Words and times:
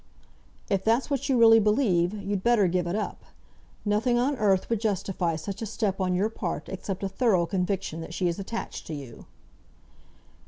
"If 0.67 0.83
that's 0.83 1.11
what 1.11 1.29
you 1.29 1.37
really 1.37 1.59
believe, 1.59 2.11
you'd 2.11 2.41
better 2.41 2.67
give 2.67 2.87
it 2.87 2.95
up. 2.95 3.21
Nothing 3.85 4.17
on 4.17 4.35
earth 4.37 4.67
would 4.67 4.79
justify 4.81 5.35
such 5.35 5.61
a 5.61 5.67
step 5.67 6.01
on 6.01 6.15
your 6.15 6.27
part 6.29 6.67
except 6.69 7.03
a 7.03 7.07
thorough 7.07 7.45
conviction 7.45 8.01
that 8.01 8.15
she 8.15 8.27
is 8.27 8.39
attached 8.39 8.87
to 8.87 8.95
you." 8.95 9.27